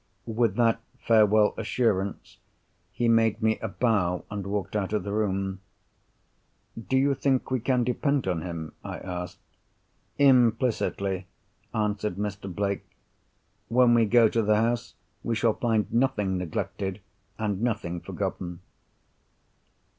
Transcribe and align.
With 0.25 0.55
that 0.55 0.81
farewell 1.05 1.53
assurance, 1.57 2.39
he 2.91 3.07
made 3.07 3.39
me 3.43 3.59
a 3.59 3.67
bow, 3.67 4.25
and 4.31 4.47
walked 4.47 4.75
out 4.75 4.93
of 4.93 5.03
the 5.03 5.13
room. 5.13 5.59
"Do 6.89 6.97
you 6.97 7.13
think 7.13 7.51
we 7.51 7.59
can 7.59 7.83
depend 7.83 8.27
on 8.27 8.41
him?" 8.41 8.73
I 8.83 8.97
asked. 8.97 9.37
"Implicitly," 10.17 11.27
answered 11.71 12.15
Mr. 12.15 12.51
Blake. 12.51 12.95
"When 13.67 13.93
we 13.93 14.05
go 14.07 14.27
to 14.27 14.41
the 14.41 14.55
house, 14.55 14.95
we 15.21 15.35
shall 15.35 15.53
find 15.53 15.93
nothing 15.93 16.35
neglected, 16.35 16.99
and 17.37 17.61
nothing 17.61 17.99
forgotten." 18.01 18.61